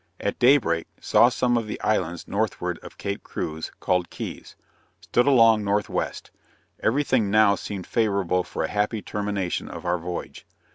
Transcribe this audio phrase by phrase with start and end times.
[0.19, 4.55] At daybreak saw some of the islands northward of Cape Cruz, called Keys
[4.99, 6.31] stood along northwest;
[6.79, 10.47] every thing now seemed favorable for a happy termination of our voyage.